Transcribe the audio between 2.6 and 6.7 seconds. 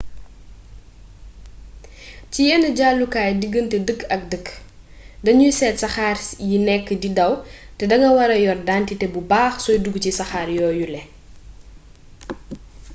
jàllukaay diggante dëkk ak dëkk danuy set saxaa yi